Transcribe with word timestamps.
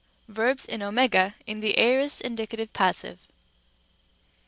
Verbs 0.27 0.65
in 0.65 0.81
@, 0.81 1.45
in 1.45 1.59
the 1.59 1.77
aorist, 1.77 2.21
indicative, 2.21 2.73
passive. 2.73 3.27